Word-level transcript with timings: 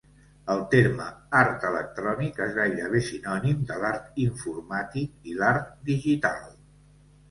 El 0.53 0.61
terme 0.69 1.05
"art 1.41 1.67
electrònic" 1.73 2.41
és 2.47 2.57
gairebé 2.57 3.03
sinònim 3.11 3.63
de 3.75 3.81
l'art 3.85 4.21
informàtic 4.27 5.33
i 5.35 5.41
l'art 5.41 5.75
digital. 5.95 6.47